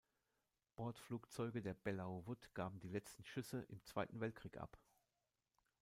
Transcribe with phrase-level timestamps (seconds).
[0.77, 4.79] Bordflugzeuge der Belleau Wood gaben die letzten Schüsse im Zweiten Weltkrieg ab.